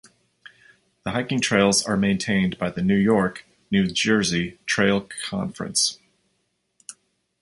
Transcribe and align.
The 1.03 1.11
hiking 1.11 1.41
trails 1.41 1.83
are 1.85 1.95
maintained 1.95 2.57
by 2.57 2.71
the 2.71 2.81
New 2.81 2.97
York- 2.97 3.45
New 3.71 3.85
Jersey 3.85 4.57
Trail 4.65 5.07
Conference. 5.29 5.99